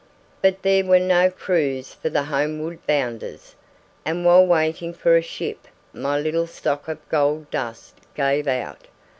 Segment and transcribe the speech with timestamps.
[0.41, 3.53] But there were no crews for the homeward bounders,
[4.03, 8.87] and while waiting for a ship my little stock of gold dust gave out.